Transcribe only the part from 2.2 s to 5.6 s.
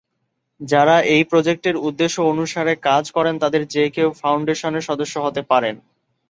অনুসারে কাজ করেন তাদের যে কেউ ফাউন্ডেশনের সদস্য হতে